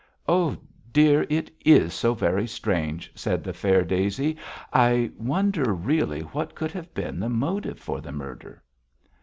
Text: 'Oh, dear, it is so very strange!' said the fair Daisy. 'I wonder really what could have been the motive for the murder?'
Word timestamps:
'Oh, 0.27 0.57
dear, 0.91 1.27
it 1.29 1.51
is 1.63 1.93
so 1.93 2.15
very 2.15 2.47
strange!' 2.47 3.11
said 3.13 3.43
the 3.43 3.53
fair 3.53 3.83
Daisy. 3.83 4.35
'I 4.73 5.11
wonder 5.15 5.75
really 5.75 6.21
what 6.21 6.55
could 6.55 6.71
have 6.71 6.91
been 6.95 7.19
the 7.19 7.29
motive 7.29 7.77
for 7.79 8.01
the 8.01 8.11
murder?' 8.11 8.63